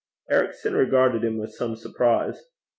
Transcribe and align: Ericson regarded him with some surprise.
Ericson 0.31 0.73
regarded 0.73 1.23
him 1.23 1.37
with 1.37 1.53
some 1.53 1.75
surprise. 1.75 2.45